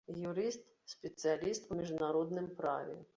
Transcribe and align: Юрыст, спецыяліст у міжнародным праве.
Юрыст, 0.29 0.63
спецыяліст 0.93 1.69
у 1.75 1.77
міжнародным 1.81 2.47
праве. 2.63 2.97